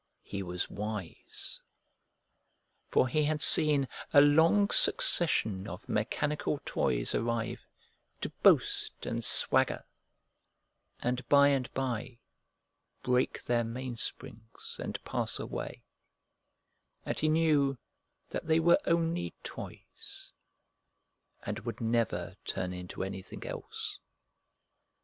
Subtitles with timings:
[0.23, 1.61] He was wise,
[2.87, 7.67] for he had seen a long succession of mechanical toys arrive
[8.21, 9.83] to boast and swagger,
[11.03, 12.17] and by and by
[13.03, 15.83] break their mainsprings and pass away,
[17.05, 17.77] and he knew
[18.29, 20.33] that they were only toys,
[21.45, 23.99] and would never turn into anything else.